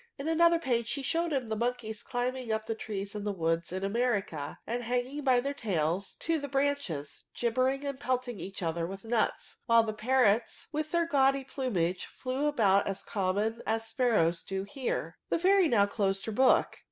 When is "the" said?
1.49-1.55, 2.65-2.73, 3.23-3.31, 6.39-6.47, 9.83-9.93, 15.29-15.37